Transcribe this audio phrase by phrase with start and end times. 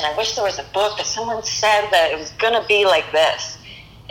[0.00, 2.84] I wish there was a book that someone said that it was going to be
[2.84, 3.58] like this.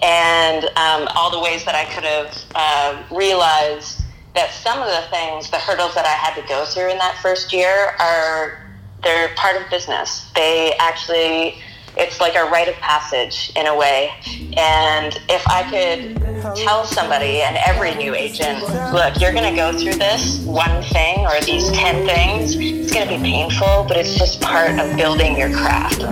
[0.03, 4.01] And um, all the ways that I could have uh, realized
[4.35, 7.17] that some of the things, the hurdles that I had to go through in that
[7.21, 8.69] first year are,
[9.01, 10.29] they're part of business.
[10.35, 11.61] They actually,
[11.99, 14.11] it's like a rite of passage in a way.
[14.57, 18.61] And if I could tell somebody and every new agent,
[18.93, 22.55] look, you're going to go through this one thing or these 10 things.
[22.55, 26.03] It's going to be painful, but it's just part of building your craft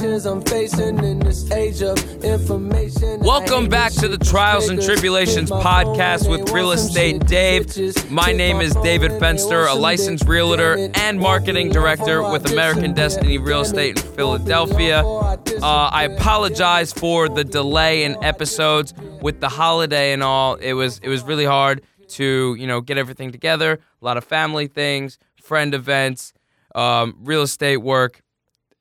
[0.00, 3.20] I'm facing in this age of information.
[3.20, 8.10] Welcome back to the Trials and Tribulations podcast with Real Estate Dave.
[8.10, 13.60] My name is David Fenster, a licensed realtor and marketing director with American Destiny Real
[13.60, 15.04] Estate in Philadelphia.
[15.04, 20.54] Uh, I apologize for the delay in episodes with the holiday and all.
[20.54, 23.74] It was it was really hard to you know get everything together.
[24.00, 26.32] A lot of family things, friend events,
[26.74, 28.21] um, real estate work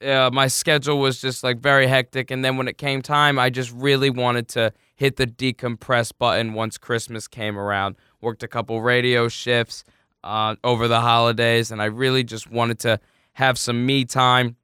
[0.03, 2.31] uh, my schedule was just like very hectic.
[2.31, 6.53] And then when it came time, I just really wanted to hit the decompress button
[6.53, 7.95] once Christmas came around.
[8.21, 9.83] Worked a couple radio shifts
[10.23, 12.99] uh, over the holidays, and I really just wanted to
[13.33, 14.55] have some me time.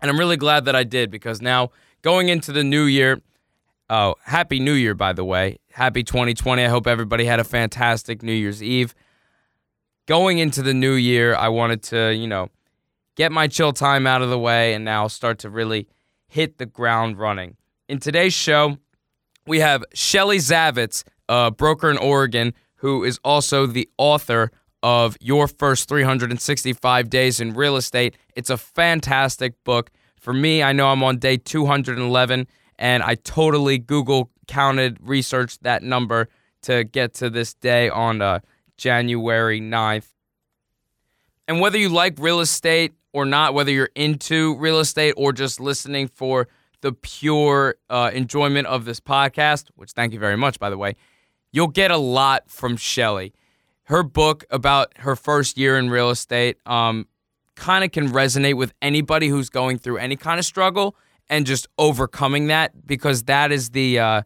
[0.00, 1.70] And I'm really glad that I did because now
[2.02, 3.20] going into the new year,
[3.88, 5.58] oh, happy new year, by the way.
[5.72, 6.64] Happy 2020.
[6.64, 8.94] I hope everybody had a fantastic New Year's Eve.
[10.06, 12.48] Going into the new year, I wanted to, you know,
[13.20, 15.86] get my chill time out of the way, and now start to really
[16.26, 17.54] hit the ground running.
[17.86, 18.78] In today's show,
[19.46, 24.50] we have Shelly Zavitz, a broker in Oregon, who is also the author
[24.82, 28.16] of Your First 365 Days in Real Estate.
[28.36, 29.90] It's a fantastic book.
[30.18, 32.46] For me, I know I'm on day 211,
[32.78, 36.30] and I totally Google counted, researched that number
[36.62, 38.38] to get to this day on uh,
[38.78, 40.06] January 9th.
[41.46, 45.60] And whether you like real estate or not, whether you're into real estate or just
[45.60, 46.48] listening for
[46.80, 50.96] the pure uh, enjoyment of this podcast, which thank you very much, by the way,
[51.52, 53.34] you'll get a lot from Shelly.
[53.84, 57.06] Her book about her first year in real estate um,
[57.56, 60.96] kind of can resonate with anybody who's going through any kind of struggle
[61.28, 64.22] and just overcoming that because that is the uh,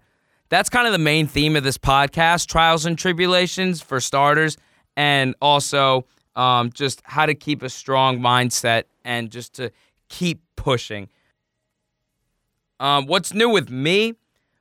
[0.49, 4.57] that's kind of the main theme of this podcast trials and tribulations for starters
[4.97, 6.07] and also
[6.37, 9.71] um, just how to keep a strong mindset and just to
[10.09, 11.09] keep pushing.
[12.81, 14.15] Um, what's new with me?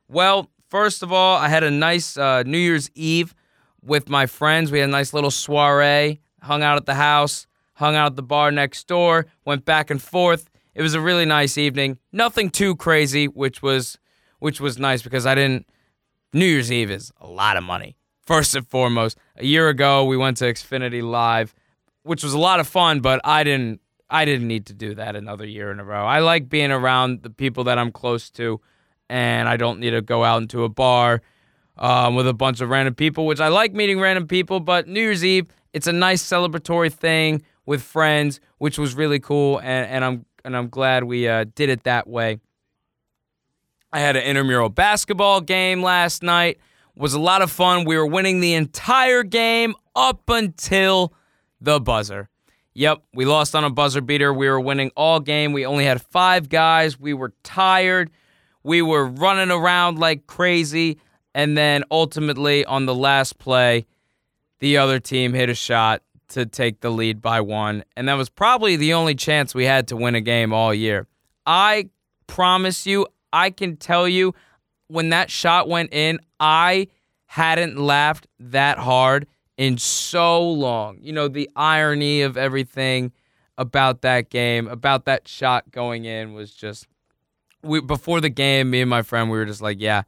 [0.08, 3.34] Well, first of all, I had a nice uh, New Year's Eve
[3.82, 4.70] with my friends.
[4.70, 8.22] We had a nice little soiree, hung out at the house, hung out at the
[8.22, 10.50] bar next door, went back and forth.
[10.74, 11.98] It was a really nice evening.
[12.12, 13.98] Nothing too crazy, which was
[14.38, 15.66] which was nice because I didn't
[16.32, 17.96] New Year's Eve is a lot of money.
[18.26, 21.54] First and foremost, a year ago we went to Xfinity Live
[22.04, 25.16] which was a lot of fun, but I didn't I didn't need to do that
[25.16, 26.04] another year in a row.
[26.04, 28.60] I like being around the people that I'm close to,
[29.08, 31.22] and I don't need to go out into a bar
[31.78, 34.60] um, with a bunch of random people, which I like meeting random people.
[34.60, 39.58] But New Year's Eve, it's a nice celebratory thing with friends, which was really cool,
[39.58, 42.38] and, and I'm and I'm glad we uh, did it that way.
[43.92, 46.58] I had an intramural basketball game last night.
[46.96, 47.84] Was a lot of fun.
[47.84, 51.12] We were winning the entire game up until
[51.64, 52.28] the buzzer.
[52.74, 54.32] Yep, we lost on a buzzer beater.
[54.32, 55.52] We were winning all game.
[55.52, 56.98] We only had five guys.
[56.98, 58.10] We were tired.
[58.64, 60.98] We were running around like crazy.
[61.34, 63.86] And then ultimately, on the last play,
[64.58, 67.84] the other team hit a shot to take the lead by one.
[67.96, 71.06] And that was probably the only chance we had to win a game all year.
[71.46, 71.90] I
[72.26, 74.34] promise you, I can tell you,
[74.88, 76.88] when that shot went in, I
[77.26, 79.26] hadn't laughed that hard
[79.56, 80.98] in so long.
[81.00, 83.12] You know, the irony of everything
[83.56, 86.86] about that game, about that shot going in was just
[87.62, 90.02] we before the game, me and my friend we were just like, yeah,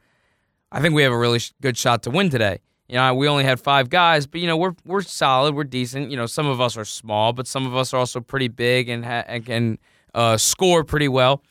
[0.70, 2.60] I think we have a really sh- good shot to win today.
[2.88, 6.10] You know, we only had 5 guys, but you know, we're we're solid, we're decent.
[6.10, 8.88] You know, some of us are small, but some of us are also pretty big
[8.88, 9.78] and ha- and can
[10.14, 11.42] uh, score pretty well.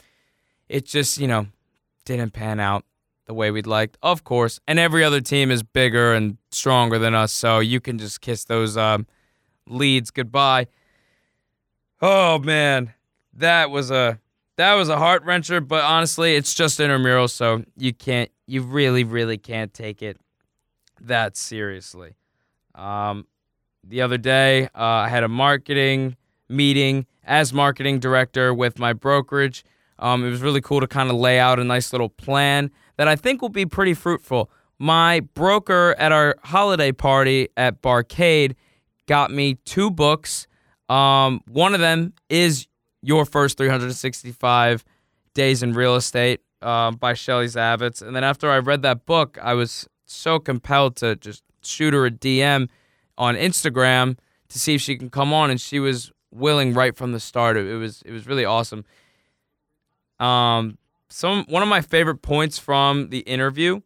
[0.70, 1.48] It just, you know,
[2.06, 2.86] didn't pan out
[3.26, 4.60] the way we'd liked, of course.
[4.68, 8.44] And every other team is bigger and stronger than us, so you can just kiss
[8.46, 9.08] those um,
[9.68, 10.68] leads goodbye.
[12.02, 12.94] Oh man,
[13.34, 14.20] that was a
[14.58, 15.66] that was a heart wrencher.
[15.66, 20.18] But honestly, it's just intramural, so you can't, you really, really can't take it
[21.02, 22.16] that seriously.
[22.74, 23.28] Um,
[23.84, 26.16] the other day, uh, I had a marketing
[26.50, 29.64] meeting as marketing director with my brokerage.
[29.98, 33.08] Um, it was really cool to kind of lay out a nice little plan that
[33.08, 34.50] I think will be pretty fruitful.
[34.80, 38.56] My broker at our holiday party at Barcade
[39.08, 40.48] got me two books
[40.90, 42.68] Um, one of them is
[43.02, 44.84] your first 365
[45.34, 48.02] days in real estate uh, by Shelley Zavitz.
[48.02, 52.06] And then after I read that book, I was so compelled to just shoot her
[52.06, 52.70] a DM
[53.18, 54.18] on Instagram
[54.50, 57.58] to see if she can come on, and she was willing right from the start.
[57.58, 58.86] It was it was really awesome.
[60.20, 60.78] Um,
[61.10, 63.82] some one of my favorite points from the interview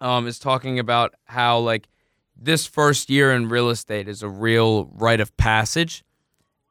[0.00, 1.88] um, is talking about how like
[2.36, 6.04] this first year in real estate is a real rite of passage,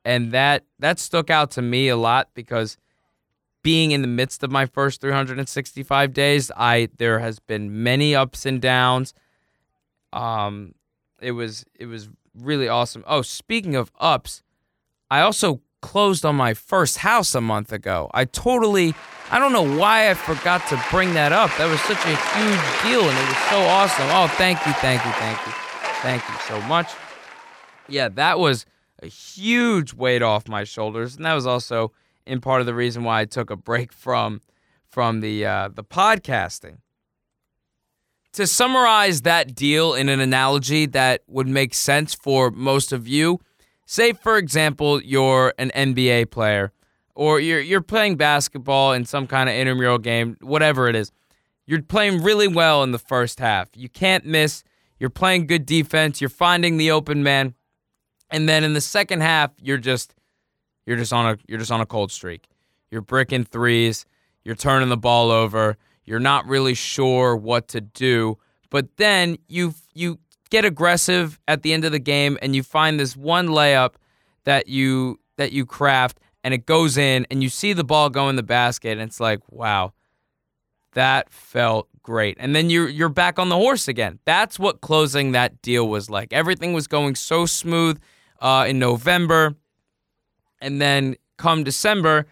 [0.03, 2.77] and that that stuck out to me a lot because
[3.63, 8.45] being in the midst of my first 365 days, I there has been many ups
[8.45, 9.13] and downs.
[10.11, 10.73] Um,
[11.21, 13.03] it was it was really awesome.
[13.07, 14.43] Oh, speaking of ups,
[15.09, 18.09] I also closed on my first house a month ago.
[18.13, 18.93] I totally
[19.31, 21.55] I don't know why I forgot to bring that up.
[21.57, 24.07] That was such a huge deal and it was so awesome.
[24.09, 25.53] Oh, thank you, thank you, thank you.
[26.01, 26.91] Thank you so much.
[27.87, 28.65] Yeah, that was
[29.01, 31.93] a huge weight off my shoulders and that was also
[32.25, 34.41] in part of the reason why I took a break from
[34.89, 36.77] from the uh, the podcasting.
[38.33, 43.39] To summarize that deal in an analogy that would make sense for most of you,
[43.91, 46.71] say for example you're an NBA player
[47.13, 51.11] or you're you're playing basketball in some kind of intramural game, whatever it is.
[51.65, 53.69] You're playing really well in the first half.
[53.75, 54.63] You can't miss.
[54.97, 56.21] You're playing good defense.
[56.21, 57.53] You're finding the open man.
[58.29, 60.15] And then in the second half, you're just
[60.85, 62.47] you're just on a you're just on a cold streak.
[62.89, 64.05] You're bricking threes,
[64.43, 68.37] you're turning the ball over, you're not really sure what to do,
[68.69, 70.19] but then you you
[70.51, 73.93] get aggressive at the end of the game and you find this one layup
[74.43, 78.29] that you that you craft and it goes in and you see the ball go
[78.29, 79.93] in the basket and it's like, wow.
[80.93, 82.35] That felt great.
[82.37, 84.19] And then you're you're back on the horse again.
[84.25, 86.33] That's what closing that deal was like.
[86.33, 87.97] Everything was going so smooth
[88.41, 89.55] uh, in November
[90.59, 92.27] and then come December,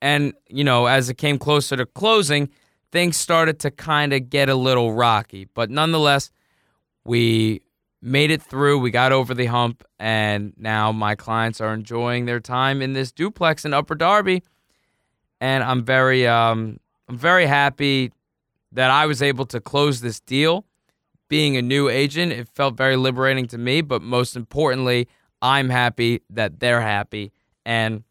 [0.00, 2.48] and you know, as it came closer to closing,
[2.92, 5.48] things started to kind of get a little rocky.
[5.52, 6.30] But nonetheless,
[7.06, 7.62] we
[8.02, 8.78] made it through.
[8.78, 13.12] We got over the hump, and now my clients are enjoying their time in this
[13.12, 14.42] duplex in Upper Darby,
[15.40, 18.12] and I'm very, um, I'm very happy
[18.72, 20.64] that I was able to close this deal.
[21.28, 25.08] Being a new agent, it felt very liberating to me, but most importantly,
[25.42, 27.32] I'm happy that they're happy
[27.66, 28.04] and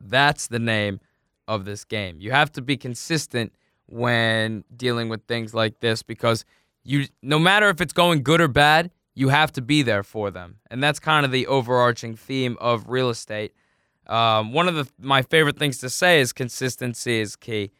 [0.00, 1.00] that's the name
[1.48, 2.16] of this game.
[2.20, 3.54] You have to be consistent
[3.86, 6.44] when dealing with things like this because
[6.86, 10.30] you no matter if it's going good or bad, you have to be there for
[10.30, 10.58] them.
[10.70, 13.52] And that's kind of the overarching theme of real estate.
[14.06, 17.72] Um, one of the my favorite things to say is consistency is key.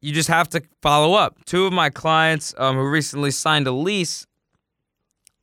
[0.00, 1.44] You just have to follow up.
[1.46, 4.26] Two of my clients um, who recently signed a lease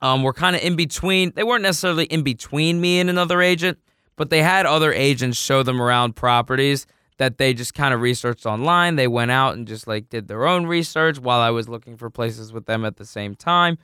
[0.02, 1.34] um, were kind of in between.
[1.36, 3.80] They weren't necessarily in between me and another agent,
[4.16, 6.86] but they had other agents show them around properties
[7.18, 8.96] that they just kind of researched online.
[8.96, 12.10] They went out and just like did their own research while I was looking for
[12.10, 13.78] places with them at the same time.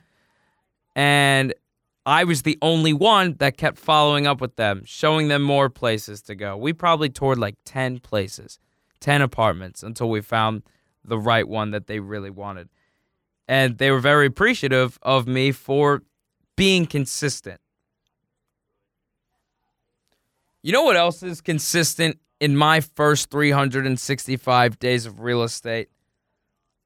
[0.96, 1.54] And
[2.04, 6.22] I was the only one that kept following up with them, showing them more places
[6.22, 6.56] to go.
[6.56, 8.58] We probably toured like 10 places,
[9.00, 10.62] 10 apartments until we found
[11.04, 12.70] the right one that they really wanted.
[13.46, 16.02] And they were very appreciative of me for
[16.56, 17.60] being consistent.
[20.62, 25.88] You know what else is consistent in my first 365 days of real estate?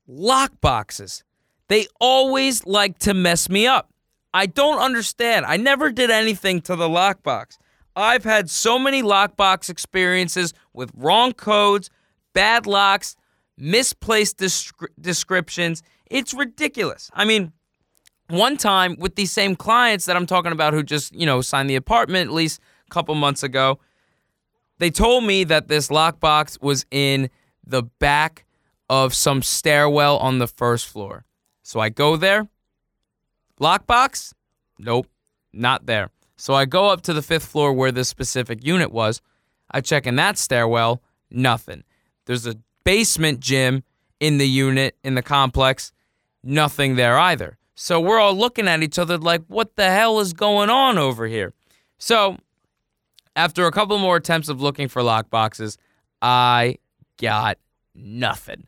[0.07, 1.25] Lock boxes.
[1.69, 3.91] They always like to mess me up.
[4.35, 5.47] I don't understand.
[5.47, 7.59] I never did anything to the lockbox.
[7.95, 11.91] I've had so many lockbox experiences with wrong codes,
[12.33, 13.17] bad locks,
[13.59, 15.83] misplaced descri- descriptions.
[16.11, 17.11] It's ridiculous.
[17.13, 17.53] I mean,
[18.29, 21.69] one time with these same clients that I'm talking about who just, you know, signed
[21.69, 23.79] the apartment at least a couple months ago,
[24.83, 27.31] they told me that this lockbox was in
[27.65, 28.45] the back
[28.91, 31.25] of some stairwell on the first floor.
[31.63, 32.49] So I go there.
[33.61, 34.35] Lockbox?
[34.81, 35.07] Nope,
[35.53, 36.11] not there.
[36.37, 39.23] So I go up to the fifth floor where this specific unit was.
[39.71, 41.85] I check in that stairwell, nothing.
[42.27, 43.85] There's a basement gym
[44.19, 45.93] in the unit, in the complex,
[46.43, 47.57] nothing there either.
[47.77, 51.29] So we're all looking at each other like, what the hell is going on over
[51.29, 51.55] here?
[51.99, 52.39] So
[53.37, 55.77] after a couple more attempts of looking for lockboxes,
[56.21, 56.77] I
[57.21, 57.59] got
[57.95, 58.67] nothing.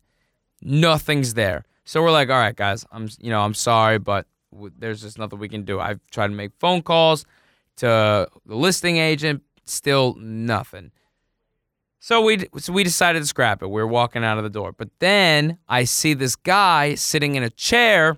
[0.63, 1.65] Nothing's there.
[1.85, 5.19] So we're like, all right, guys, I'm you know I'm sorry, but w- there's just
[5.19, 5.81] nothing we can do.
[5.81, 7.27] I've tried to make phone calls
[7.77, 10.91] to the listing agent, still nothing.
[12.01, 13.69] So we so we decided to scrap it.
[13.69, 17.43] We are walking out of the door, but then I see this guy sitting in
[17.43, 18.17] a chair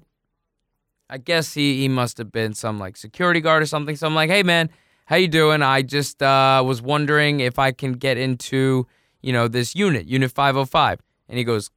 [1.08, 3.96] I guess he he must have been some like security guard or something.
[3.96, 4.70] So I'm like, hey man,
[5.06, 5.62] how you doing?
[5.62, 8.86] I just uh, was wondering if I can get into
[9.22, 11.00] you know this unit, Unit 505.
[11.28, 11.70] And he goes,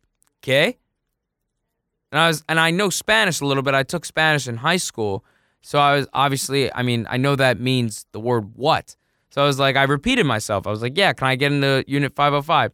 [0.44, 0.78] okay.
[2.12, 3.74] And I was and I know Spanish a little bit.
[3.74, 5.24] I took Spanish in high school,
[5.62, 6.74] so I was obviously.
[6.74, 8.96] I mean, I know that means the word what.
[9.30, 10.66] So I was like, I repeated myself.
[10.66, 12.72] I was like, yeah, can I get into Unit 505?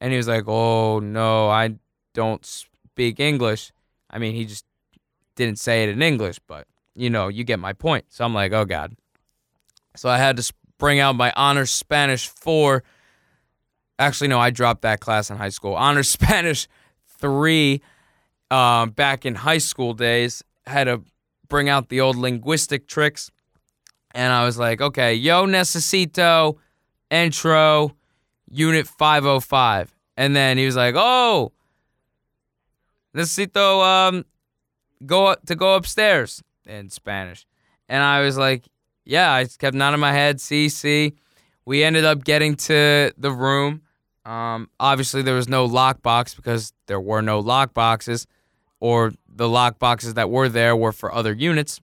[0.00, 1.76] And he was like, oh no, I
[2.12, 3.72] don't speak English.
[4.10, 4.64] I mean, he just
[5.36, 8.06] didn't say it in English, but you know, you get my point.
[8.08, 8.96] So I'm like, oh God.
[9.96, 12.82] So I had to bring out my honors Spanish 4.
[13.98, 15.74] Actually, no, I dropped that class in high school.
[15.74, 16.68] Honors Spanish
[17.18, 17.80] 3
[18.50, 20.42] um, back in high school days.
[20.66, 21.02] Had to
[21.48, 23.30] bring out the old linguistic tricks.
[24.12, 26.56] And I was like, okay, yo necesito
[27.10, 27.94] intro
[28.50, 29.94] unit 505.
[30.16, 31.52] And then he was like, oh,
[33.14, 34.24] necesito um,
[35.06, 37.46] go up, to go upstairs in Spanish.
[37.88, 38.64] And I was like,
[39.10, 41.14] yeah, I kept nodding my head, CC.
[41.64, 43.82] We ended up getting to the room.
[44.24, 48.26] Um, obviously, there was no lockbox because there were no lockboxes,
[48.78, 51.80] or the lockboxes that were there were for other units.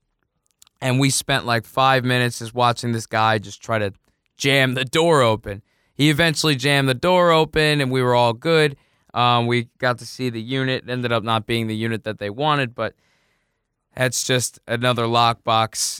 [0.81, 3.91] And we spent like five minutes just watching this guy just try to
[4.37, 5.63] jam the door open.
[5.93, 8.77] He eventually jammed the door open, and we were all good.
[9.13, 10.85] Um, we got to see the unit.
[10.87, 12.93] It ended up not being the unit that they wanted, but
[13.93, 15.99] that's just another lockbox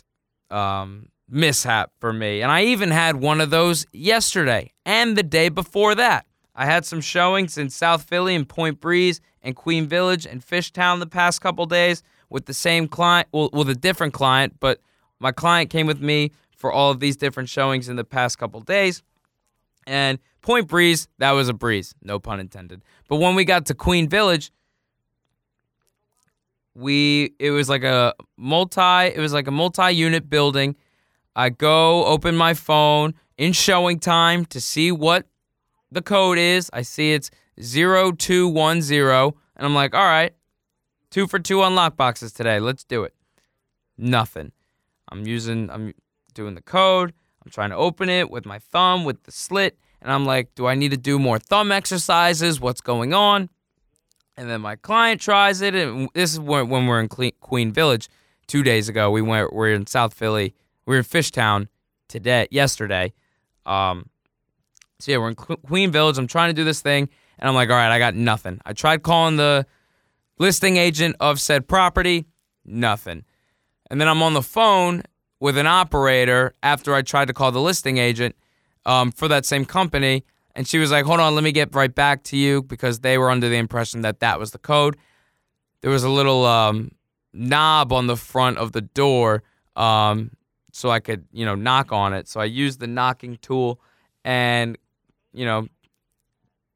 [0.50, 2.41] um, mishap for me.
[2.41, 6.25] And I even had one of those yesterday and the day before that.
[6.55, 11.00] I had some showings in South Philly and Point Breeze and Queen Village and Fishtown
[11.00, 14.79] the past couple days with the same client, well, with a different client, but
[15.19, 18.60] my client came with me for all of these different showings in the past couple
[18.62, 19.03] days.
[19.86, 22.81] And Point Breeze, that was a breeze, no pun intended.
[23.07, 24.51] But when we got to Queen Village,
[26.74, 30.75] we it was like a multi it was like a multi-unit building
[31.38, 35.27] I go open my phone in ShowingTime to see what
[35.91, 36.72] the code is.
[36.74, 37.29] I see it's
[37.60, 40.34] 0210 and I'm like, "All right.
[41.12, 42.60] 2 for 2 on lockboxes today.
[42.60, 43.13] Let's do it."
[44.00, 44.51] Nothing.
[45.10, 45.94] I'm using I'm
[46.34, 47.13] doing the code.
[47.46, 50.65] I'm trying to open it with my thumb with the slit and I'm like, "Do
[50.65, 52.60] I need to do more thumb exercises?
[52.60, 53.50] What's going on?"
[54.36, 58.10] And then my client tries it and this is when, when we're in Queen Village
[58.48, 59.12] 2 days ago.
[59.12, 60.56] We went we're in South Philly
[60.88, 61.67] we were in Fishtown
[62.08, 63.13] today, yesterday.
[63.65, 64.10] Um,
[65.00, 66.17] so yeah, we're in Queen Village.
[66.17, 68.60] I'm trying to do this thing, and I'm like, all right, I got nothing.
[68.65, 69.67] I tried calling the
[70.39, 72.25] listing agent of said property,
[72.65, 73.25] nothing.
[73.91, 75.03] And then I'm on the phone
[75.39, 78.36] with an operator after I tried to call the listing agent
[78.86, 80.24] um, for that same company,
[80.56, 83.17] and she was like, hold on, let me get right back to you because they
[83.17, 84.98] were under the impression that that was the code.
[85.82, 86.91] There was a little um,
[87.34, 89.44] knob on the front of the door
[89.75, 90.32] um,
[90.77, 92.27] so I could, you know, knock on it.
[92.27, 93.81] So I used the knocking tool
[94.24, 94.77] and,
[95.34, 95.67] you know,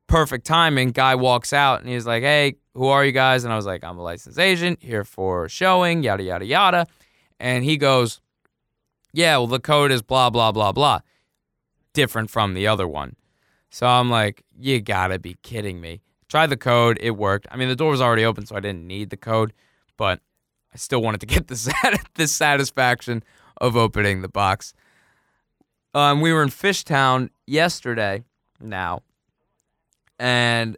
[0.07, 0.89] perfect timing.
[0.89, 3.43] Guy walks out and he's like, Hey, who are you guys?
[3.43, 6.87] And I was like, I'm a licensed agent here for showing, yada, yada, yada.
[7.39, 8.21] And he goes,
[9.13, 11.01] Yeah, well, the code is blah, blah, blah, blah.
[11.93, 13.15] Different from the other one.
[13.69, 16.01] So I'm like, You gotta be kidding me.
[16.27, 16.97] Try the code.
[17.01, 17.45] It worked.
[17.51, 19.53] I mean, the door was already open, so I didn't need the code,
[19.95, 20.21] but
[20.73, 23.23] I still wanted to get the, the satisfaction
[23.61, 24.73] of opening the box.
[25.93, 28.23] Um, we were in Fishtown yesterday
[28.59, 29.03] now,
[30.19, 30.77] and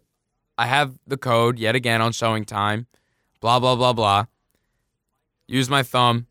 [0.57, 2.85] I have the code yet again on ShowingTime.
[3.39, 4.25] Blah blah blah blah.
[5.47, 6.27] Use my thumb.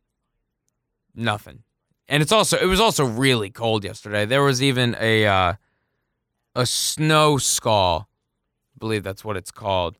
[1.15, 1.63] Nothing.
[2.09, 4.27] And it's also it was also really cold yesterday.
[4.27, 5.55] There was even a uh,
[6.55, 8.09] a snow squall.
[8.77, 9.97] I believe that's what it's called.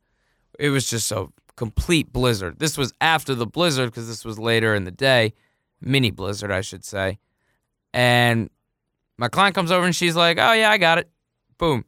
[0.59, 2.59] It was just a complete blizzard.
[2.59, 5.35] This was after the blizzard because this was later in the day
[5.83, 7.19] mini blizzard, I should say.
[7.93, 8.49] And
[9.19, 11.11] my client comes over and she's like, "Oh yeah, I got it."
[11.59, 11.85] Boom,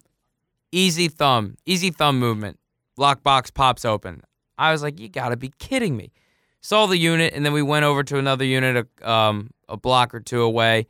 [0.72, 2.58] easy thumb, easy thumb movement.
[2.98, 4.22] Lockbox pops open.
[4.58, 6.12] I was like, "You gotta be kidding me!"
[6.60, 10.14] Saw the unit, and then we went over to another unit, a, um, a block
[10.14, 10.86] or two away,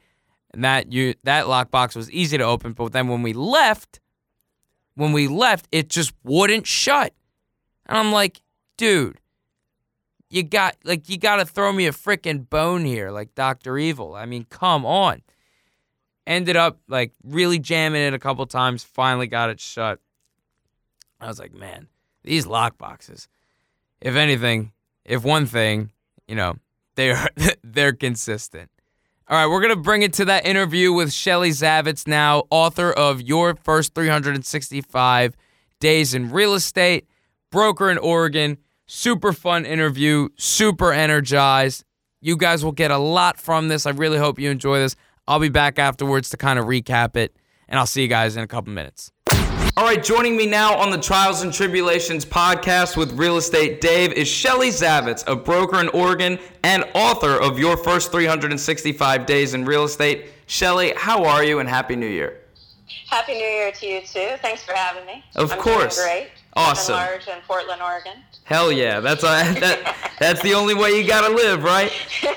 [0.53, 2.73] and that you that lockbox was easy to open.
[2.73, 4.01] But then when we left,
[4.95, 7.15] when we left, it just wouldn't shut,
[7.87, 8.43] and I'm like,
[8.77, 9.19] "Dude,
[10.35, 14.17] you got like you got to throw me a freaking bone here, like Doctor Evil.
[14.17, 15.23] I mean, come on.
[16.27, 18.83] Ended up like really jamming it a couple times.
[18.83, 20.01] Finally got it shut.
[21.21, 21.87] I was like, man,
[22.25, 23.29] these lock boxes.
[24.01, 24.73] If anything,
[25.05, 25.93] if one thing,
[26.27, 26.57] you know,
[26.97, 27.29] they're
[27.63, 28.71] they're consistent.
[29.29, 33.23] All right, we're gonna bring it to that interview with Shelley Zavitz now, author of
[33.23, 35.37] Your First 365
[35.79, 37.07] Days in Real Estate,
[37.53, 41.85] broker in Oregon Super fun interview, super energized.
[42.21, 43.87] You guys will get a lot from this.
[43.87, 44.95] I really hope you enjoy this.
[45.27, 47.35] I'll be back afterwards to kind of recap it,
[47.67, 49.11] and I'll see you guys in a couple minutes.
[49.77, 54.13] All right, joining me now on the Trials and Tribulations podcast with Real Estate Dave
[54.13, 59.65] is Shelly Zavitz, a broker in Oregon and author of Your First 365 Days in
[59.65, 60.27] Real Estate.
[60.47, 62.41] Shelly, how are you and Happy New Year?
[63.09, 64.35] Happy New Year to you too.
[64.43, 65.25] Thanks for having me.
[65.35, 65.97] Of I'm course.
[65.97, 66.29] Doing great.
[66.57, 66.95] Awesome.
[66.95, 68.13] Large in Portland, Oregon.
[68.45, 71.93] Hell yeah, that's uh, that, that's the only way you gotta live, right?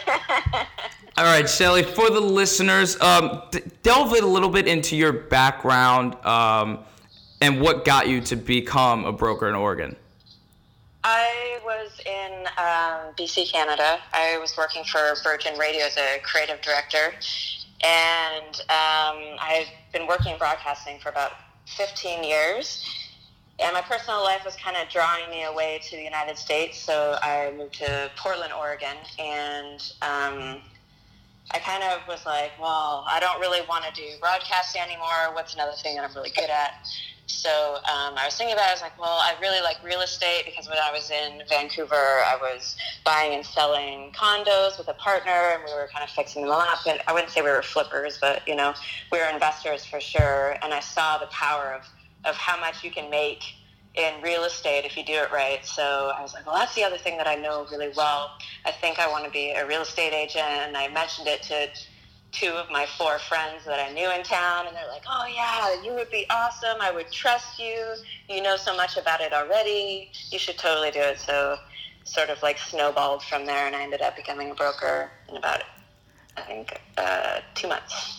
[1.17, 1.83] All right, Shelly.
[1.83, 6.79] For the listeners, um, d- delve a little bit into your background um,
[7.41, 9.95] and what got you to become a broker in Oregon.
[11.03, 13.99] I was in um, BC, Canada.
[14.13, 17.13] I was working for Virgin Radio as a creative director,
[17.83, 21.31] and um, I've been working in broadcasting for about
[21.65, 22.85] 15 years.
[23.59, 27.17] And my personal life was kind of drawing me away to the United States, so
[27.23, 30.61] I moved to Portland, Oregon, and um,
[31.49, 35.33] I kind of was like, well, I don't really want to do broadcasting anymore.
[35.33, 36.85] What's another thing that I'm really good at?
[37.25, 38.69] So um, I was thinking about it.
[38.69, 41.95] I was like, well, I really like real estate because when I was in Vancouver,
[41.95, 46.43] I was buying and selling condos with a partner, and we were kind of fixing
[46.43, 46.85] them up.
[46.87, 48.73] And I wouldn't say we were flippers, but you know,
[49.11, 50.55] we were investors for sure.
[50.61, 51.87] And I saw the power of
[52.25, 53.43] of how much you can make
[53.97, 55.65] in real estate if you do it right.
[55.65, 58.31] So I was like, well, that's the other thing that I know really well.
[58.65, 60.45] I think I want to be a real estate agent.
[60.45, 61.67] And I mentioned it to
[62.31, 64.67] two of my four friends that I knew in town.
[64.67, 66.77] And they're like, oh, yeah, you would be awesome.
[66.79, 67.95] I would trust you.
[68.29, 70.11] You know so much about it already.
[70.29, 71.19] You should totally do it.
[71.19, 71.57] So
[72.03, 73.65] sort of like snowballed from there.
[73.65, 75.63] And I ended up becoming a broker in about,
[76.35, 78.16] I think, uh, two months.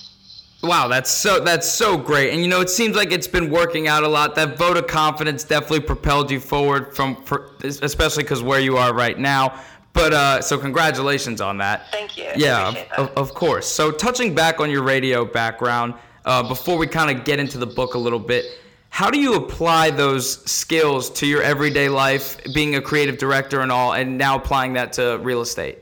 [0.62, 2.32] Wow, that's so that's so great.
[2.32, 4.34] And you know, it seems like it's been working out a lot.
[4.34, 8.92] That vote of confidence definitely propelled you forward from, for, especially because where you are
[8.92, 9.60] right now.
[9.92, 11.90] But uh, so congratulations on that.
[11.92, 12.26] Thank you.
[12.36, 13.66] Yeah, of, of course.
[13.66, 17.66] So touching back on your radio background, uh, before we kind of get into the
[17.66, 18.44] book a little bit,
[18.90, 23.70] how do you apply those skills to your everyday life, being a creative director and
[23.70, 25.78] all, and now applying that to real estate?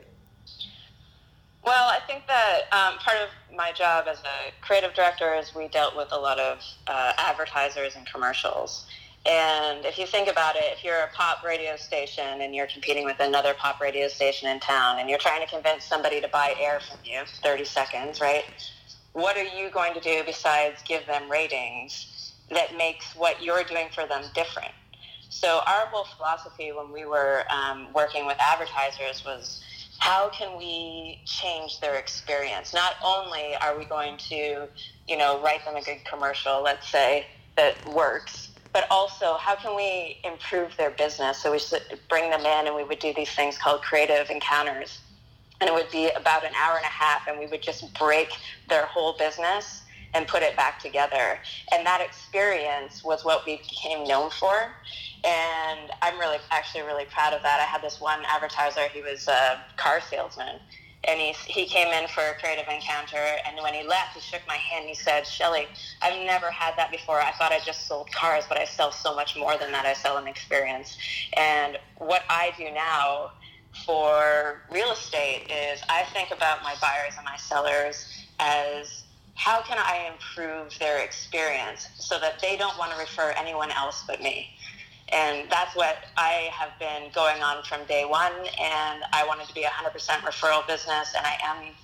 [1.64, 5.68] Well, I think that um, part of my job as a creative director is we
[5.68, 8.86] dealt with a lot of uh, advertisers and commercials.
[9.28, 13.04] And if you think about it, if you're a pop radio station and you're competing
[13.04, 16.54] with another pop radio station in town and you're trying to convince somebody to buy
[16.60, 18.44] air from you, 30 seconds, right?
[19.14, 23.88] What are you going to do besides give them ratings that makes what you're doing
[23.92, 24.70] for them different?
[25.28, 29.60] So our whole philosophy when we were um, working with advertisers was
[29.98, 32.72] how can we change their experience?
[32.74, 34.68] Not only are we going to,
[35.08, 39.74] you know, write them a good commercial, let's say, that works, but also how can
[39.74, 41.42] we improve their business?
[41.42, 41.60] So we
[42.08, 45.00] bring them in and we would do these things called creative encounters.
[45.60, 48.28] And it would be about an hour and a half and we would just break
[48.68, 49.82] their whole business
[50.16, 51.38] and put it back together.
[51.72, 54.54] And that experience was what we became known for.
[55.24, 57.60] And I'm really, actually really proud of that.
[57.60, 60.56] I had this one advertiser, he was a car salesman.
[61.04, 64.40] And he, he came in for a creative encounter, and when he left, he shook
[64.48, 64.86] my hand.
[64.86, 65.66] And He said, Shelly,
[66.02, 67.20] I've never had that before.
[67.20, 69.86] I thought I just sold cars, but I sell so much more than that.
[69.86, 70.96] I sell an experience.
[71.36, 73.30] And what I do now
[73.84, 79.04] for real estate is I think about my buyers and my sellers as
[79.36, 84.02] how can I improve their experience so that they don't want to refer anyone else
[84.06, 84.48] but me?
[85.10, 88.32] And that's what I have been going on from day one.
[88.32, 91.74] And I wanted to be a 100% referral business, and I am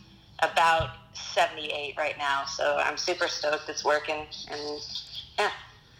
[0.50, 2.44] about 78 right now.
[2.46, 4.26] So I'm super stoked it's working.
[4.50, 4.80] And
[5.38, 5.50] yeah.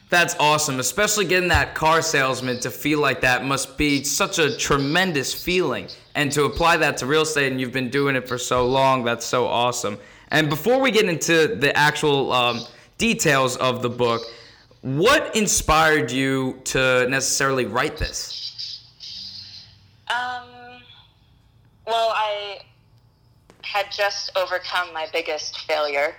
[0.09, 4.57] That's awesome, especially getting that car salesman to feel like that must be such a
[4.57, 5.89] tremendous feeling.
[6.15, 9.05] And to apply that to real estate, and you've been doing it for so long,
[9.05, 9.99] that's so awesome.
[10.33, 12.63] And before we get into the actual um,
[12.97, 14.23] details of the book,
[14.81, 18.83] what inspired you to necessarily write this?
[20.09, 20.81] Um,
[21.87, 22.61] well, I
[23.61, 26.15] had just overcome my biggest failure.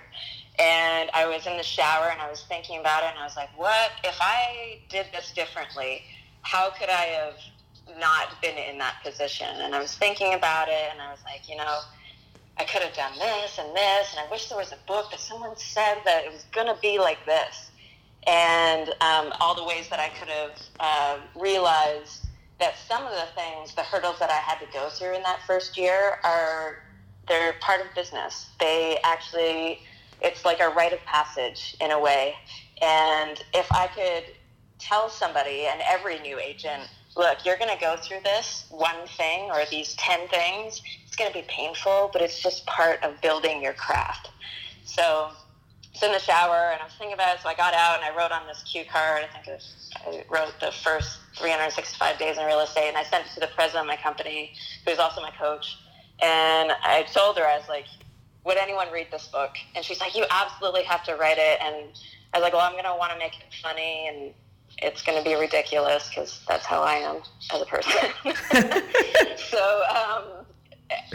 [0.60, 3.34] And I was in the shower and I was thinking about it and I was
[3.34, 6.02] like, what if I did this differently?
[6.42, 9.48] How could I have not been in that position?
[9.56, 11.80] And I was thinking about it and I was like, you know,
[12.56, 14.14] I could have done this and this.
[14.16, 16.80] And I wish there was a book that someone said that it was going to
[16.80, 17.70] be like this.
[18.26, 22.26] And um, all the ways that I could have uh, realized
[22.60, 25.40] that some of the things, the hurdles that I had to go through in that
[25.46, 26.78] first year are,
[27.26, 28.48] they're part of business.
[28.60, 29.80] They actually,
[30.22, 32.34] it's like a rite of passage in a way.
[32.80, 34.34] And if I could
[34.78, 39.50] tell somebody and every new agent look, you're going to go through this one thing
[39.50, 40.82] or these 10 things.
[41.06, 44.30] It's going to be painful, but it's just part of building your craft.
[44.84, 45.30] So
[45.92, 47.42] it's in the shower and I was thinking about it.
[47.42, 49.22] So I got out and I wrote on this cue card.
[49.22, 53.04] I think it was, I wrote the first 365 days in real estate and I
[53.04, 54.52] sent it to the president of my company,
[54.84, 55.78] who's also my coach.
[56.20, 57.86] And I told her, I was like,
[58.44, 59.52] would anyone read this book?
[59.74, 61.60] And she's like, you absolutely have to write it.
[61.62, 61.90] And
[62.32, 64.34] I was like, well, I'm going to want to make it funny and
[64.78, 68.10] it's going to be ridiculous because that's how I am as a person.
[69.36, 70.44] so um,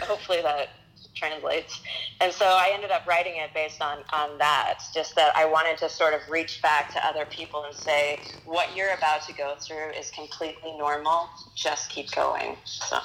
[0.02, 0.68] hopefully that
[1.14, 1.80] translates.
[2.20, 5.76] And so I ended up writing it based on, on that, just that I wanted
[5.78, 9.54] to sort of reach back to other people and say, what you're about to go
[9.60, 11.28] through is completely normal.
[11.54, 12.56] Just keep going.
[12.64, 12.98] So.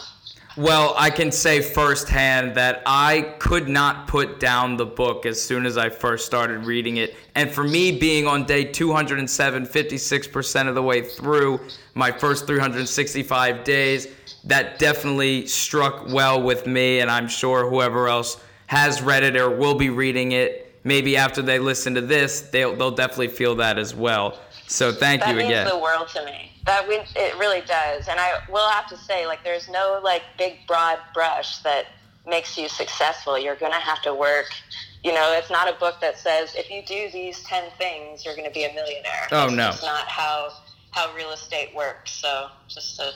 [0.58, 5.66] Well, I can say firsthand that I could not put down the book as soon
[5.66, 7.18] as I first started reading it.
[7.36, 11.60] And for me, being on day 207, 56% of the way through
[11.94, 14.08] my first 365 days,
[14.46, 17.02] that definitely struck well with me.
[17.02, 21.42] And I'm sure whoever else has read it or will be reading it, maybe after
[21.42, 24.40] they listen to this, they'll, they'll definitely feel that as well.
[24.68, 25.52] So thank that you again.
[25.52, 26.52] That means the world to me.
[26.66, 28.08] That we, it really does.
[28.08, 31.86] And I will have to say, like, there's no like big broad brush that
[32.28, 33.38] makes you successful.
[33.38, 34.48] You're going to have to work.
[35.04, 38.36] You know, it's not a book that says if you do these ten things, you're
[38.36, 39.28] going to be a millionaire.
[39.32, 40.50] Oh it's no, it's not how
[40.92, 42.12] how real estate works.
[42.12, 43.12] So just to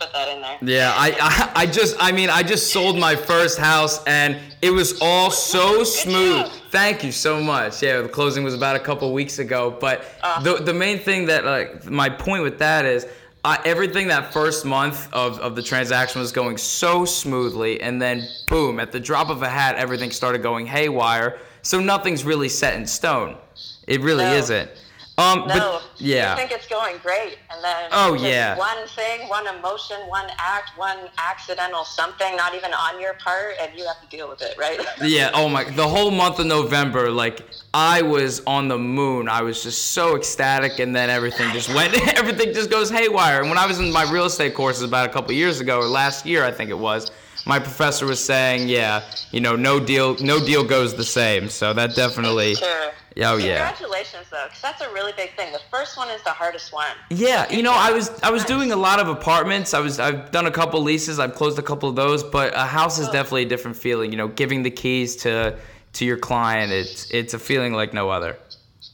[0.00, 0.58] put that in there.
[0.62, 4.70] Yeah, I, I, I just, I mean, I just sold my first house and it
[4.70, 6.46] was all so smooth.
[6.70, 7.82] Thank you so much.
[7.82, 10.44] Yeah, the closing was about a couple weeks ago, but awesome.
[10.44, 13.06] the the main thing that like my point with that is.
[13.42, 18.22] Uh, everything that first month of, of the transaction was going so smoothly, and then
[18.48, 21.38] boom, at the drop of a hat, everything started going haywire.
[21.62, 23.38] So nothing's really set in stone.
[23.86, 24.34] It really no.
[24.34, 24.70] isn't.
[25.20, 26.30] Um, no, but, yeah.
[26.30, 30.76] You think it's going great, and then oh yeah, one thing, one emotion, one act,
[30.78, 34.56] one accidental something, not even on your part, and you have to deal with it,
[34.58, 34.80] right?
[35.02, 35.30] yeah.
[35.34, 39.28] Oh my, the whole month of November, like I was on the moon.
[39.28, 43.40] I was just so ecstatic, and then everything just went, everything just goes haywire.
[43.40, 45.84] And when I was in my real estate courses about a couple years ago, or
[45.86, 47.10] last year, I think it was
[47.50, 51.48] my professor was saying, yeah, you know, no deal, no deal goes the same.
[51.48, 52.54] So that definitely.
[52.54, 52.92] Sure.
[53.16, 53.72] Oh yeah.
[53.72, 55.52] Congratulations though, because that's a really big thing.
[55.52, 56.94] The first one is the hardest one.
[57.10, 59.74] Yeah, you know, I was I was doing a lot of apartments.
[59.74, 61.18] I was I've done a couple leases.
[61.18, 63.12] I've closed a couple of those, but a house is oh.
[63.12, 64.12] definitely a different feeling.
[64.12, 65.58] You know, giving the keys to
[65.94, 68.38] to your client, it's it's a feeling like no other.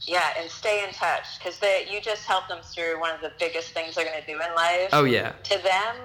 [0.01, 3.73] Yeah, and stay in touch because you just help them through one of the biggest
[3.73, 4.89] things they're going to do in life.
[4.93, 5.33] Oh yeah.
[5.51, 5.95] To them,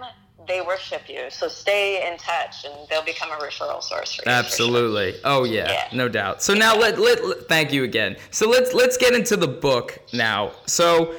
[0.46, 1.30] they worship you.
[1.30, 4.32] So stay in touch, and they'll become a referral source for you.
[4.32, 5.12] Absolutely.
[5.12, 5.26] For sure.
[5.26, 6.42] Oh yeah, yeah, no doubt.
[6.42, 8.16] So now let, let let thank you again.
[8.30, 10.52] So let's let's get into the book now.
[10.66, 11.14] So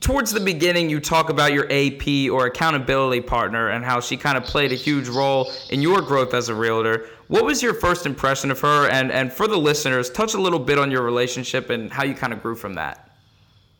[0.00, 4.36] towards the beginning, you talk about your AP or accountability partner and how she kind
[4.36, 7.08] of played a huge role in your growth as a realtor.
[7.28, 8.88] What was your first impression of her?
[8.88, 12.14] And and for the listeners, touch a little bit on your relationship and how you
[12.14, 13.02] kind of grew from that.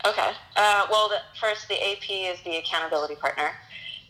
[0.04, 0.30] Okay.
[0.56, 3.50] Uh, well, the, first, the AP is the accountability partner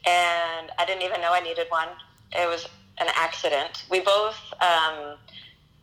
[0.07, 1.89] and I didn't even know I needed one.
[2.33, 3.85] It was an accident.
[3.91, 5.17] We both um,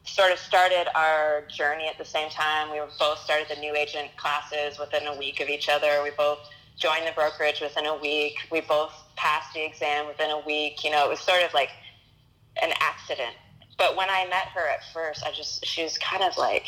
[0.06, 2.72] sort of started our journey at the same time.
[2.72, 6.02] We both started the new agent classes within a week of each other.
[6.04, 6.40] We both
[6.78, 8.36] joined the brokerage within a week.
[8.52, 10.84] We both passed the exam within a week.
[10.84, 11.70] You know, it was sort of like
[12.62, 13.36] an accident.
[13.78, 16.68] But when I met her at first, I just, she was kind of like,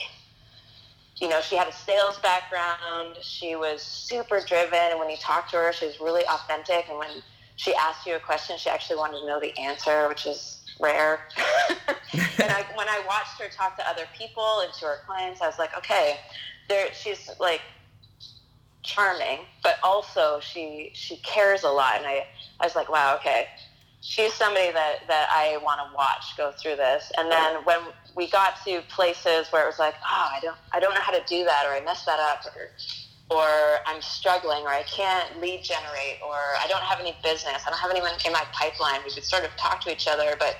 [1.17, 3.17] you know, she had a sales background.
[3.21, 4.79] She was super driven.
[4.91, 6.85] And when you talked to her, she was really authentic.
[6.89, 7.09] And when
[7.55, 11.19] she asked you a question, she actually wanted to know the answer, which is rare.
[12.13, 15.47] and I, when I watched her talk to other people and to her clients, I
[15.47, 16.17] was like, okay,
[16.67, 17.61] there, she's like
[18.83, 21.97] charming, but also she she cares a lot.
[21.97, 22.25] And I,
[22.59, 23.47] I was like, wow, okay,
[24.01, 27.11] she's somebody that that I want to watch go through this.
[27.17, 27.79] And then when
[28.15, 31.11] we got to places where it was like, oh, I don't I don't know how
[31.11, 32.69] to do that, or I messed that up, or
[33.29, 33.47] or
[33.85, 37.79] I'm struggling, or I can't lead generate, or I don't have any business, I don't
[37.79, 38.99] have anyone in my pipeline.
[38.99, 40.57] We would sort of talk to each other, but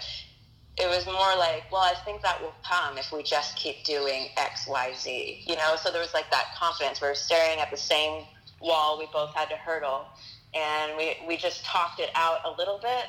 [0.77, 4.29] it was more like, well, I think that will come if we just keep doing
[4.35, 5.43] X, Y, Z.
[5.45, 7.01] You know, so there was like that confidence.
[7.01, 8.23] We were staring at the same
[8.59, 10.05] wall we both had to hurdle,
[10.53, 13.05] and we we just talked it out a little bit,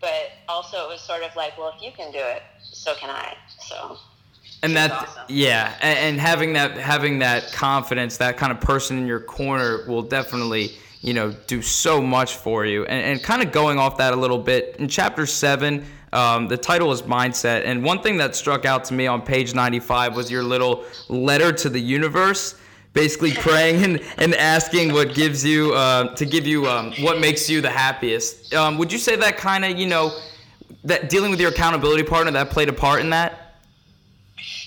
[0.00, 3.08] but also it was sort of like, well, if you can do it, so can
[3.08, 3.36] I.
[3.60, 3.98] So
[4.62, 5.24] and that awesome.
[5.28, 9.84] yeah and, and, having that having that confidence that kind of person in your corner
[9.86, 13.96] will definitely you know do so much for you and, and kind of going off
[13.98, 18.16] that a little bit in chapter 7 um, the title is mindset and one thing
[18.16, 22.56] that struck out to me on page 95 was your little letter to the universe
[22.96, 27.48] basically praying and, and asking what gives you uh, to give you um, what makes
[27.48, 28.52] you the happiest.
[28.54, 30.18] Um, would you say that kind of you know
[30.82, 33.45] that dealing with your accountability partner that played a part in that?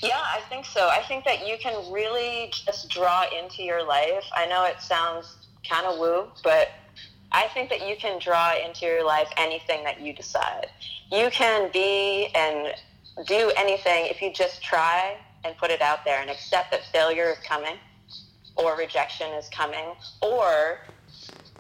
[0.01, 0.88] Yeah, I think so.
[0.88, 4.23] I think that you can really just draw into your life.
[4.33, 5.35] I know it sounds
[5.67, 6.69] kind of woo, but
[7.31, 10.67] I think that you can draw into your life anything that you decide.
[11.12, 12.73] You can be and
[13.27, 17.31] do anything if you just try and put it out there and accept that failure
[17.31, 17.75] is coming
[18.55, 20.79] or rejection is coming or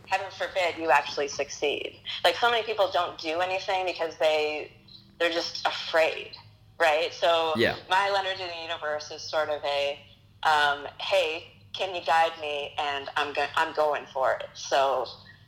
[0.05, 1.95] heaven forbid you actually succeed.
[2.23, 4.71] Like so many people don't do anything because they
[5.19, 6.31] they're just afraid,
[6.79, 7.13] right?
[7.13, 7.75] So yeah.
[7.89, 9.99] my letter to the universe is sort of a
[10.43, 12.73] um, hey, can you guide me?
[12.79, 14.47] And I'm go- I'm going for it.
[14.53, 15.05] So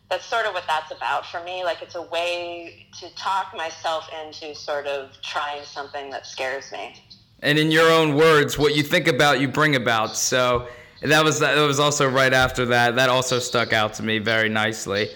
[0.09, 1.63] that's sort of what that's about for me.
[1.63, 6.95] Like it's a way to talk myself into sort of trying something that scares me.
[7.41, 10.15] And in your own words, what you think about, you bring about.
[10.15, 10.67] So
[11.01, 12.95] that was that was also right after that.
[12.95, 15.09] That also stuck out to me very nicely.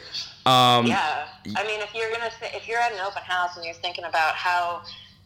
[0.45, 3.65] Um, yeah, I mean, if you're gonna th- if you're at an open house and
[3.65, 4.82] you're thinking about how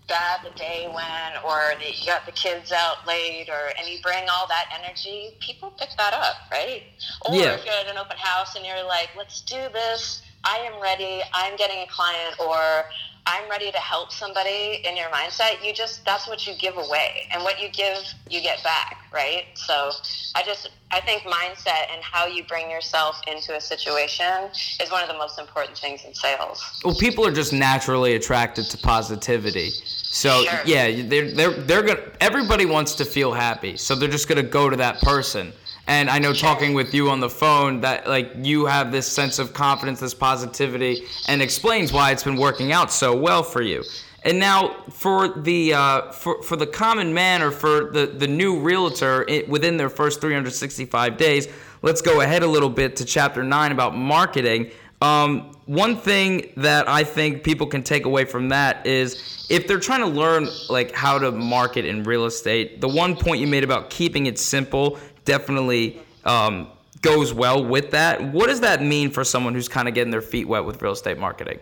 [0.09, 3.99] bad the day went, or the, you got the kids out late, or and you
[4.01, 6.83] bring all that energy, people pick that up, right?
[7.25, 7.53] Or yeah.
[7.53, 10.23] if you're at an open house and you're like, let's do this.
[10.43, 11.21] I am ready.
[11.33, 12.85] I'm getting a client, or
[13.29, 17.27] I'm ready to help somebody in your mindset, you just that's what you give away.
[17.31, 19.43] And what you give, you get back, right?
[19.53, 19.91] So
[20.33, 24.49] I just I think mindset and how you bring yourself into a situation
[24.81, 26.81] is one of the most important things in sales.
[26.83, 29.69] Well, people are just naturally attracted to positivity.
[29.69, 30.59] So sure.
[30.65, 33.77] yeah, they're they're they're gonna everybody wants to feel happy.
[33.77, 35.53] So they're just gonna go to that person.
[35.89, 39.39] And I know talking with you on the phone that like you have this sense
[39.39, 43.83] of confidence, this positivity, and explains why it's been working out so well for you.
[44.23, 48.59] And now for the uh, for for the common man or for the the new
[48.59, 51.47] realtor it, within their first 365 days,
[51.81, 54.69] let's go ahead a little bit to chapter nine about marketing.
[55.01, 59.79] Um, one thing that I think people can take away from that is if they're
[59.79, 63.63] trying to learn like how to market in real estate, the one point you made
[63.63, 64.99] about keeping it simple
[65.29, 66.67] definitely um,
[67.01, 68.21] goes well with that.
[68.33, 70.93] What does that mean for someone who's kind of getting their feet wet with real
[70.93, 71.59] estate marketing?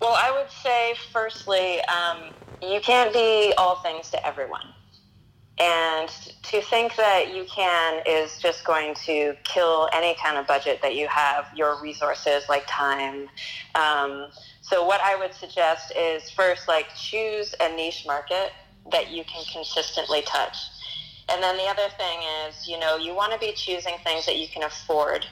[0.00, 4.66] Well, I would say, firstly, um, you can't be all things to everyone.
[5.60, 6.08] And
[6.42, 10.96] to think that you can is just going to kill any kind of budget that
[10.96, 13.28] you have, your resources like time.
[13.76, 14.26] Um,
[14.62, 18.50] so, what I would suggest is first, like, choose a niche market
[18.90, 20.56] that you can consistently touch.
[21.28, 24.36] And then the other thing is, you know, you want to be choosing things that
[24.36, 25.26] you can afford.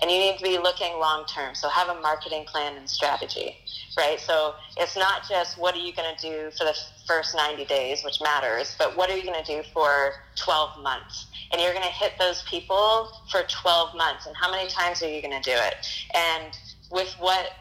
[0.00, 1.54] And you need to be looking long term.
[1.54, 3.56] So have a marketing plan and strategy,
[3.96, 4.18] right?
[4.18, 6.74] So it's not just what are you going to do for the
[7.06, 11.26] first 90 days, which matters, but what are you going to do for 12 months?
[11.52, 14.26] And you're going to hit those people for 12 months.
[14.26, 15.74] And how many times are you going to do it?
[16.14, 16.58] And
[16.90, 17.52] with what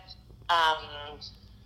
[0.50, 1.19] um,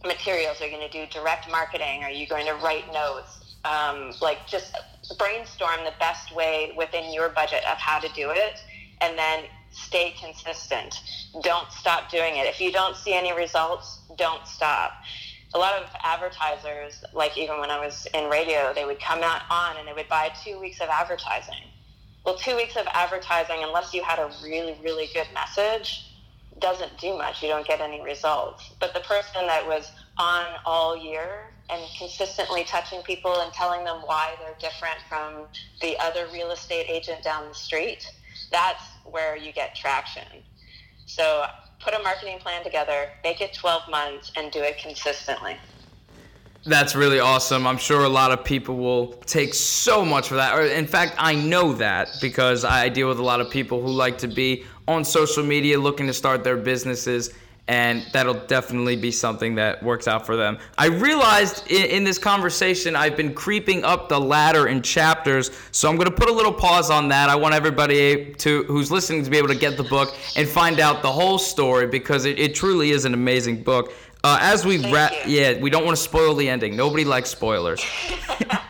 [0.06, 1.12] materials are you going to do?
[1.12, 2.04] Direct marketing?
[2.04, 3.56] Are you going to write notes?
[3.66, 4.76] Um, like just
[5.18, 8.60] brainstorm the best way within your budget of how to do it
[9.02, 11.02] and then stay consistent.
[11.44, 12.48] Don't stop doing it.
[12.48, 14.94] If you don't see any results, don't stop.
[15.54, 19.44] A lot of advertisers, like even when I was in radio, they would come out
[19.50, 21.64] on and they would buy two weeks of advertising.
[22.26, 26.12] Well, two weeks of advertising, unless you had a really, really good message,
[26.60, 27.42] doesn't do much.
[27.42, 28.72] You don't get any results.
[28.80, 34.02] But the person that was on all year and consistently touching people and telling them
[34.06, 35.46] why they're different from
[35.82, 38.10] the other real estate agent down the street,
[38.52, 40.28] that's where you get traction.
[41.06, 41.46] So
[41.80, 45.58] put a marketing plan together, make it 12 months, and do it consistently.
[46.66, 47.66] That's really awesome.
[47.66, 50.60] I'm sure a lot of people will take so much for that.
[50.78, 54.18] In fact, I know that because I deal with a lot of people who like
[54.20, 57.34] to be on social media looking to start their businesses
[57.68, 60.58] and that'll definitely be something that works out for them.
[60.78, 65.90] I realized in, in, this conversation I've been creeping up the ladder in chapters, so
[65.90, 67.30] I'm going to put a little pause on that.
[67.30, 70.80] I want everybody to who's listening to be able to get the book and find
[70.80, 73.94] out the whole story because it, it truly is an amazing book.
[74.24, 76.76] Uh, as we wrap, yeah, we don't want to spoil the ending.
[76.76, 77.86] Nobody likes spoilers.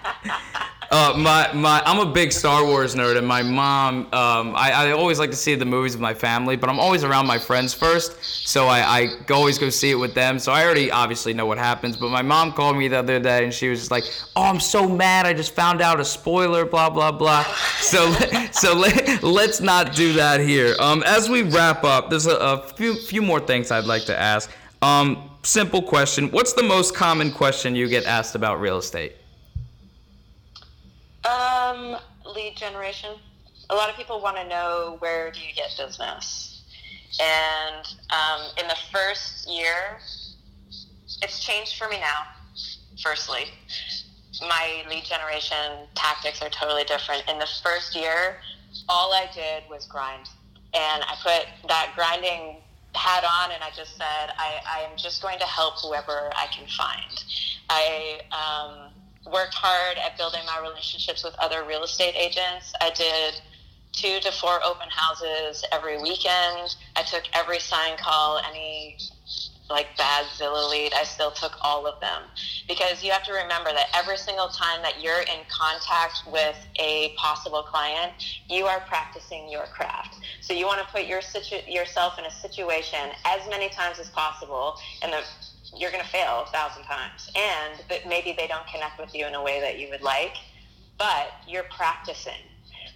[0.97, 4.07] Uh, my my I'm a big Star Wars nerd, and my mom.
[4.13, 7.03] Um, I, I always like to see the movies with my family, but I'm always
[7.03, 10.39] around my friends first, so I, I always go see it with them.
[10.39, 11.97] So I already obviously know what happens.
[11.97, 14.05] But my mom called me the other day, and she was just like,
[14.35, 15.27] "Oh, I'm so mad!
[15.27, 17.45] I just found out a spoiler, blah blah blah."
[17.77, 18.11] So
[18.51, 20.75] so let, let's not do that here.
[20.79, 24.17] Um, as we wrap up, there's a, a few few more things I'd like to
[24.19, 24.49] ask.
[24.81, 29.16] Um, simple question: What's the most common question you get asked about real estate?
[31.27, 33.09] Um, lead generation.
[33.69, 36.63] a lot of people want to know where do you get business.
[37.19, 39.99] And um, in the first year,
[41.21, 42.23] it's changed for me now.
[43.03, 43.45] Firstly,
[44.41, 47.23] my lead generation tactics are totally different.
[47.29, 48.37] In the first year,
[48.87, 50.29] all I did was grind.
[50.73, 52.57] And I put that grinding
[52.93, 56.67] hat on and I just said, I, am just going to help whoever I can
[56.67, 57.23] find.
[57.69, 58.91] I um,
[59.31, 62.73] worked hard at building my relationships with other real estate agents.
[62.81, 63.41] I did
[63.91, 66.75] two to four open houses every weekend.
[66.95, 68.97] I took every sign call, any
[69.69, 72.23] like bad Zillow lead, I still took all of them.
[72.67, 77.13] Because you have to remember that every single time that you're in contact with a
[77.17, 78.13] possible client,
[78.49, 80.15] you are practicing your craft.
[80.41, 84.09] So you want to put your situ- yourself in a situation as many times as
[84.09, 85.21] possible, and the,
[85.75, 87.29] you're going to fail a thousand times.
[87.35, 90.35] And but maybe they don't connect with you in a way that you would like,
[90.97, 92.43] but you're practicing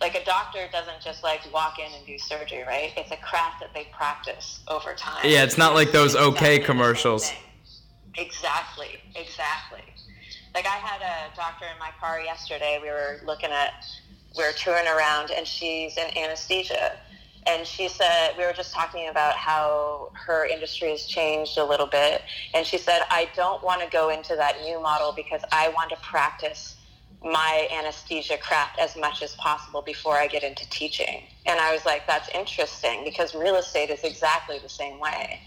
[0.01, 2.91] like a doctor doesn't just like walk in and do surgery, right?
[2.97, 5.21] It's a craft that they practice over time.
[5.23, 7.31] Yeah, it's not like those okay commercials.
[8.17, 9.83] Exactly, exactly.
[10.55, 12.79] Like I had a doctor in my car yesterday.
[12.81, 13.85] We were looking at,
[14.35, 16.97] we were touring around, and she's in anesthesia.
[17.47, 21.87] And she said, we were just talking about how her industry has changed a little
[21.87, 22.21] bit.
[22.53, 25.89] And she said, I don't want to go into that new model because I want
[25.89, 26.75] to practice
[27.23, 31.23] my anesthesia craft as much as possible before I get into teaching.
[31.45, 35.39] And I was like, that's interesting because real estate is exactly the same way.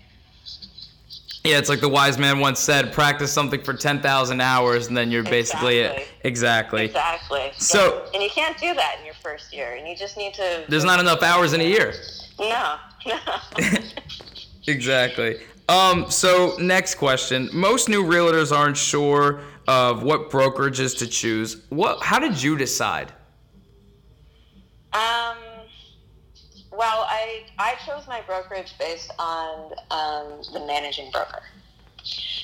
[1.44, 5.10] Yeah, it's like the wise man once said, practice something for 10,000 hours and then
[5.10, 6.02] you're basically exactly.
[6.02, 6.08] it.
[6.24, 6.84] Exactly.
[6.86, 7.50] Exactly.
[7.58, 10.64] So, and you can't do that in your first year and you just need to
[10.68, 11.94] There's not enough hours in a year.
[12.38, 12.76] No.
[13.06, 13.18] No.
[14.66, 15.40] exactly.
[15.68, 17.48] Um, so next question.
[17.52, 21.62] Most new realtors aren't sure of what brokerages to choose.
[21.70, 22.02] What?
[22.02, 23.12] How did you decide?
[24.92, 25.38] Um.
[26.70, 31.40] Well, I I chose my brokerage based on um, the managing broker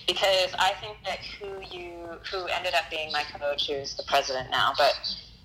[0.06, 1.92] because I think that who you
[2.30, 4.94] who ended up being my coach, who's the president now, but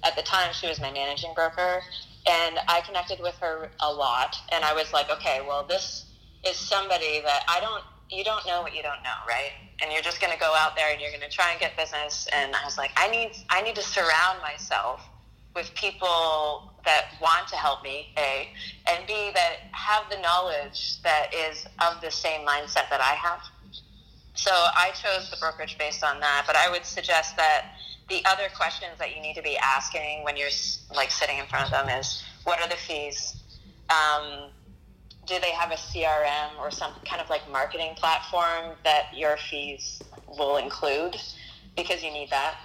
[0.05, 1.81] at the time she was my managing broker,
[2.29, 6.05] and I connected with her a lot, and I was like, okay, well this
[6.47, 9.51] is somebody that I don't you don't know what you don't know, right?
[9.81, 11.75] And you're just going to go out there and you're going to try and get
[11.75, 12.27] business.
[12.33, 15.01] And I was like, I need, I need to surround myself
[15.55, 18.49] with people that want to help me, A,
[18.87, 23.41] and B, that have the knowledge that is of the same mindset that I have.
[24.35, 27.74] So I chose the brokerage based on that, but I would suggest that
[28.09, 30.49] the other questions that you need to be asking when you're
[30.95, 33.41] like sitting in front of them is, what are the fees?
[33.89, 34.49] Um,
[35.25, 40.01] do they have a CRM or some kind of like marketing platform that your fees
[40.37, 41.17] will include?
[41.75, 42.55] Because you need that.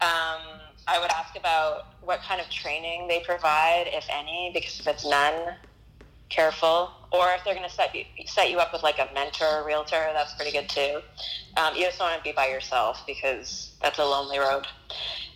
[0.00, 4.86] Um, I would ask about what kind of training they provide, if any, because if
[4.86, 5.54] it's none,
[6.28, 6.90] careful.
[7.12, 10.10] Or if they're going to set you, set you up with like a mentor, realtor,
[10.12, 11.00] that's pretty good too.
[11.56, 14.66] Um, you just don't want to be by yourself because that's a lonely road.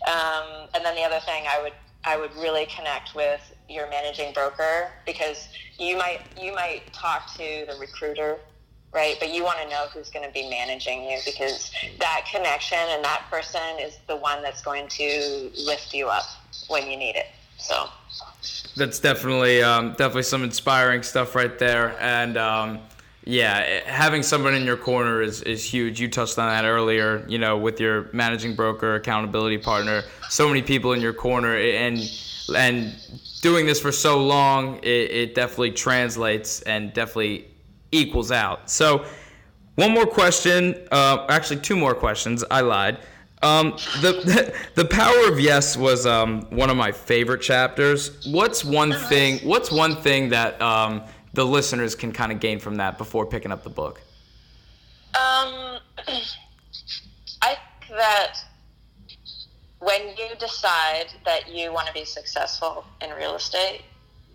[0.06, 1.72] Um, and then the other thing I would
[2.04, 7.66] I would really connect with your managing broker because you might you might talk to
[7.68, 8.38] the recruiter
[8.92, 12.78] right but you want to know who's going to be managing you because that connection
[12.88, 16.24] and that person is the one that's going to lift you up
[16.68, 17.26] when you need it
[17.58, 17.86] so
[18.76, 22.78] that's definitely um, definitely some inspiring stuff right there and um,
[23.24, 27.38] yeah having someone in your corner is, is huge you touched on that earlier you
[27.38, 31.98] know with your managing broker accountability partner so many people in your corner and
[32.56, 32.94] and
[33.40, 37.48] doing this for so long, it, it definitely translates and definitely
[37.92, 38.70] equals out.
[38.70, 39.04] So,
[39.76, 40.86] one more question.
[40.90, 42.44] Uh, actually, two more questions.
[42.50, 42.98] I lied.
[43.42, 43.72] Um,
[44.02, 48.26] the, the power of yes was um, one of my favorite chapters.
[48.26, 49.38] What's one thing?
[49.38, 53.52] What's one thing that um, the listeners can kind of gain from that before picking
[53.52, 54.00] up the book?
[55.14, 55.78] Um,
[57.42, 58.38] I think that
[59.78, 63.82] when you decide that you want to be successful in real estate,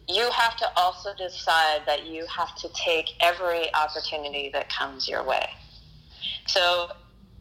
[0.08, 5.24] you have to also decide that you have to take every opportunity that comes your
[5.24, 5.50] way.
[6.48, 6.90] So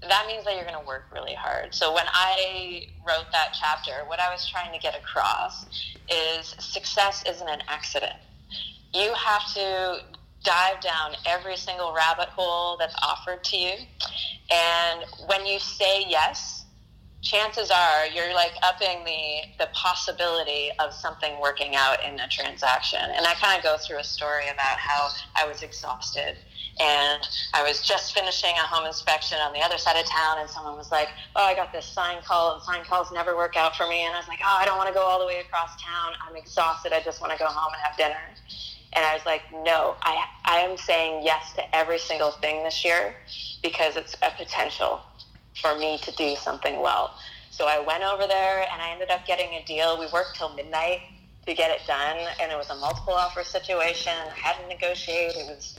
[0.09, 1.74] that means that you're going to work really hard.
[1.74, 5.66] So when I wrote that chapter, what I was trying to get across
[6.11, 8.16] is success isn't an accident.
[8.92, 10.00] You have to
[10.44, 13.74] dive down every single rabbit hole that's offered to you.
[14.50, 16.64] And when you say yes,
[17.22, 23.00] chances are you're like upping the the possibility of something working out in a transaction.
[23.00, 26.36] And I kind of go through a story about how I was exhausted
[26.80, 27.22] And
[27.52, 30.76] I was just finishing a home inspection on the other side of town, and someone
[30.76, 33.86] was like, "Oh, I got this sign call, and sign calls never work out for
[33.86, 35.70] me." And I was like, "Oh, I don't want to go all the way across
[35.80, 36.14] town.
[36.26, 36.92] I'm exhausted.
[36.92, 38.18] I just want to go home and have dinner."
[38.92, 42.84] And I was like, "No, I I am saying yes to every single thing this
[42.84, 43.14] year
[43.62, 45.00] because it's a potential
[45.60, 47.14] for me to do something well."
[47.50, 49.96] So I went over there, and I ended up getting a deal.
[49.96, 51.02] We worked till midnight
[51.46, 54.12] to get it done, and it was a multiple offer situation.
[54.12, 55.36] I had to negotiate.
[55.36, 55.78] It was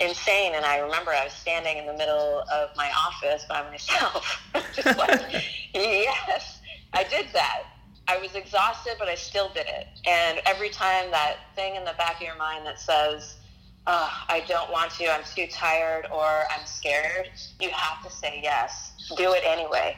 [0.00, 0.52] insane.
[0.54, 4.42] And I remember I was standing in the middle of my office by myself,
[4.74, 5.20] just like,
[5.74, 6.60] yes,
[6.92, 7.64] I did that.
[8.06, 9.86] I was exhausted, but I still did it.
[10.06, 13.36] And every time that thing in the back of your mind that says,
[13.86, 17.30] oh, I don't want to, I'm too tired, or I'm scared,
[17.60, 18.92] you have to say yes.
[19.16, 19.96] Do it anyway.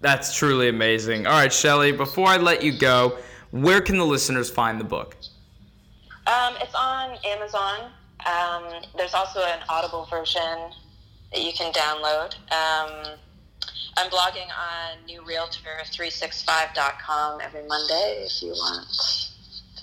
[0.00, 1.26] That's truly amazing.
[1.26, 3.18] All right, Shelly, before I let you go,
[3.52, 5.16] where can the listeners find the book?
[6.26, 7.90] Um, it's on Amazon.
[8.26, 8.64] Um,
[8.96, 10.70] there's also an Audible version
[11.32, 12.34] that you can download.
[12.52, 13.18] Um,
[13.96, 18.86] I'm blogging on newrealtor365.com every Monday if you want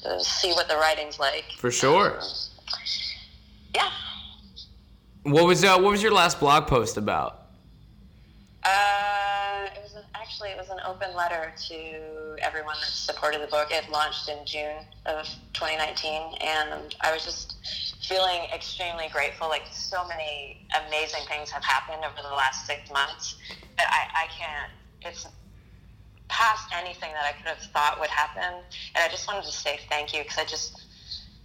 [0.03, 1.45] to see what the writing's like.
[1.57, 2.19] For sure.
[2.19, 2.27] Um,
[3.75, 3.91] yeah.
[5.23, 7.49] What was uh, what was your last blog post about?
[8.63, 9.18] Uh, it was an,
[10.39, 13.67] actually it was an open letter to everyone that supported the book.
[13.71, 17.57] It launched in June of 2019, and I was just
[18.07, 19.49] feeling extremely grateful.
[19.49, 23.35] Like so many amazing things have happened over the last six months
[23.77, 24.71] that I, I can't.
[25.01, 25.27] It's
[26.29, 28.63] past anything that I could have thought would happen,
[28.95, 30.81] and I just wanted to say thank you because I just,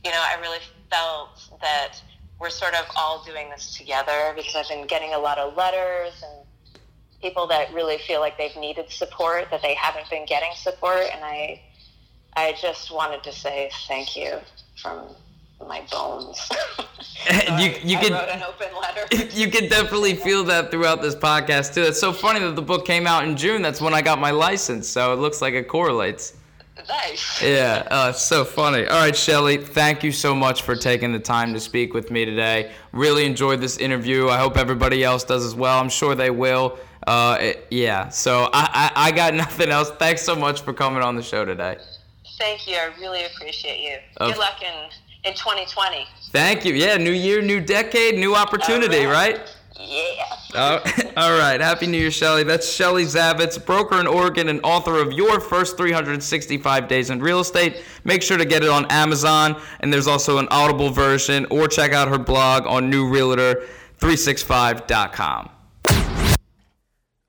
[0.05, 2.01] you know, I really felt that
[2.39, 6.23] we're sort of all doing this together because I've been getting a lot of letters
[6.23, 6.34] and
[7.25, 11.25] people that really feel like they've needed support that they haven't been getting support and
[11.25, 11.59] I
[12.37, 14.37] I just wanted to say thank you
[14.77, 15.07] from
[15.67, 16.39] my bones.
[17.59, 19.07] you you I can wrote an open letter.
[19.41, 21.83] you can definitely feel that throughout this podcast too.
[21.83, 23.63] It's so funny that the book came out in June.
[23.63, 26.35] That's when I got my license, so it looks like it correlates.
[26.89, 27.43] nice.
[27.43, 28.87] Yeah, oh, it's so funny.
[28.87, 32.27] All right, Shelly, thank you so much for taking the time to speak with me
[32.27, 32.73] today.
[32.93, 34.29] Really enjoyed this interview.
[34.29, 35.79] I hope everybody else does as well.
[35.81, 36.79] I'm sure they will.
[37.07, 39.91] Uh, it- yeah, so I, I, I got nothing else.
[39.99, 41.77] Thanks so much for coming on the show today.
[42.39, 42.77] Thank you.
[42.77, 43.97] I really appreciate you.
[44.19, 44.91] Of- Good luck in
[45.25, 46.07] in 2020.
[46.33, 46.75] Thank you.
[46.75, 49.41] Yeah, new year, new decade, new opportunity, All right?
[49.81, 50.25] Yeah.
[50.55, 50.81] Oh,
[51.17, 51.61] all right.
[51.61, 52.43] Happy New Year, Shelly.
[52.45, 57.41] That's Shelly Zavitz, broker in Oregon and author of Your First 365 Days in Real
[57.41, 57.83] Estate.
[58.05, 61.93] Make sure to get it on Amazon, and there's also an Audible version, or check
[61.93, 65.51] out her blog on newrealtor365.com.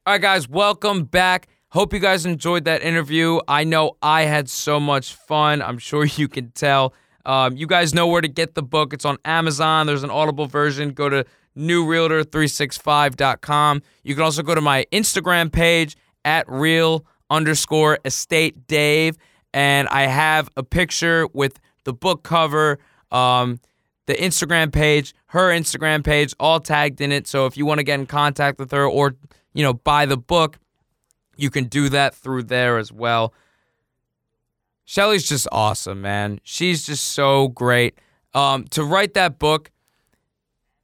[0.08, 1.48] All right, guys, welcome back.
[1.70, 3.40] Hope you guys enjoyed that interview.
[3.48, 5.64] I know I had so much fun.
[5.64, 6.94] I'm sure you can tell.
[7.26, 8.94] Um, you guys know where to get the book.
[8.94, 9.88] It's on Amazon.
[9.88, 10.92] There's an Audible version.
[10.92, 11.26] Go to
[11.58, 13.82] newrealtor365.com.
[14.04, 19.18] You can also go to my Instagram page at real underscore estate Dave,
[19.56, 22.78] and I have a picture with the book cover.
[23.12, 23.60] Um,
[24.06, 27.26] the Instagram page, her Instagram page, all tagged in it.
[27.26, 29.16] So if you want to get in contact with her or,
[29.56, 30.60] you know, buy the book,
[31.38, 33.34] you can do that through there as well.
[34.84, 36.40] Shelly's just awesome, man.
[36.44, 37.98] She's just so great.
[38.34, 39.72] Um, to write that book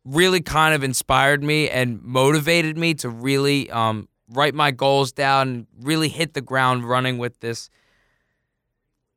[0.05, 5.47] really kind of inspired me and motivated me to really um, write my goals down
[5.49, 7.69] and really hit the ground running with this.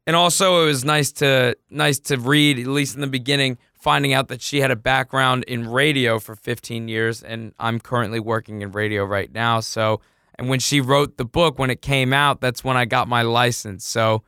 [0.07, 4.15] And also, it was nice to nice to read, at least in the beginning, finding
[4.15, 8.63] out that she had a background in radio for 15 years, and I'm currently working
[8.63, 9.61] in radio right now.
[9.61, 10.01] So,
[10.37, 13.21] and when she wrote the book, when it came out, that's when I got my
[13.21, 13.87] license.
[13.87, 14.23] So,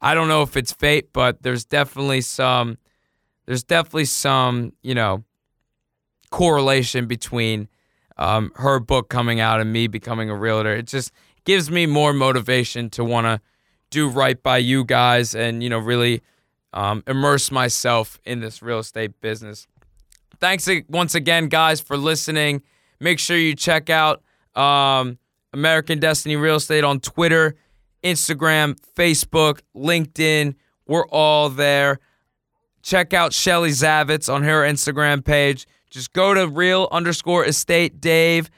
[0.00, 2.76] I don't know if it's fate, but there's definitely some,
[3.46, 5.22] there's definitely some, you know,
[6.30, 7.68] correlation between
[8.16, 10.74] um, her book coming out and me becoming a realtor.
[10.74, 11.12] It just
[11.44, 13.40] gives me more motivation to want to
[13.90, 16.20] do right by you guys and you know really
[16.72, 19.66] um, immerse myself in this real estate business.
[20.40, 22.62] Thanks once again, guys, for listening.
[23.00, 24.22] Make sure you check out
[24.54, 25.18] um,
[25.52, 27.56] American Destiny Real Estate on Twitter,
[28.04, 30.54] Instagram, Facebook, LinkedIn.
[30.86, 31.98] We're all there.
[32.82, 35.66] Check out Shelly Zavitz on her Instagram page.
[35.90, 38.50] Just go to real underscore estate Dave.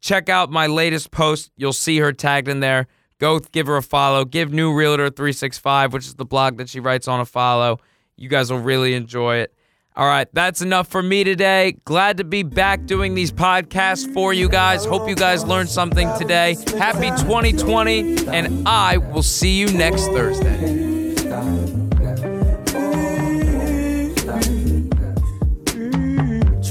[0.00, 1.50] Check out my latest post.
[1.56, 2.86] You'll see her tagged in there.
[3.20, 4.24] Go give her a follow.
[4.24, 7.78] Give New Realtor 365, which is the blog that she writes on, a follow.
[8.16, 9.54] You guys will really enjoy it.
[9.94, 11.76] All right, that's enough for me today.
[11.84, 14.84] Glad to be back doing these podcasts for you guys.
[14.84, 16.56] Hope you guys learned something today.
[16.78, 20.89] Happy 2020, and I will see you next Thursday.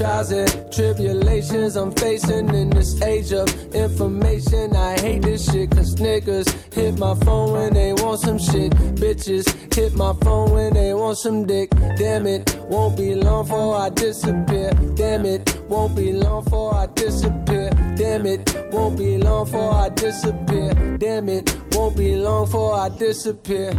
[0.00, 4.74] Trials and tribulations I'm facing in this age of information.
[4.74, 8.72] I hate this shit cause niggas hit my phone when they want some shit.
[8.96, 9.44] Bitches
[9.74, 11.68] hit my phone when they want some dick.
[11.98, 14.70] Damn it, won't be long before I disappear.
[14.94, 17.68] Damn it, won't be long before I disappear.
[17.96, 20.96] Damn it, won't be long before I disappear.
[20.96, 23.72] Damn it, won't be long before I disappear.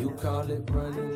[0.00, 1.15] You call it running,